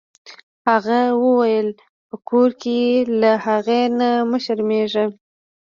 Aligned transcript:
هغه 0.69 0.99
وویل 1.23 1.67
په 2.07 2.15
ورکړه 2.17 2.47
کې 2.61 2.73
یې 2.85 2.97
له 3.21 3.31
اغلې 3.55 3.81
نه 3.99 4.09
مه 4.29 4.39
شرمیږه. 4.45 5.05